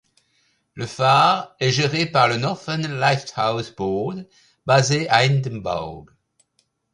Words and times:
Le 0.73 0.87
phare 0.87 1.55
est 1.59 1.69
géré 1.69 2.07
par 2.07 2.27
le 2.27 2.37
Northern 2.37 2.87
Lighthouse 2.87 3.75
Board 3.77 4.27
basé 4.65 5.07
à 5.09 5.25
Édimbourg. 5.25 6.07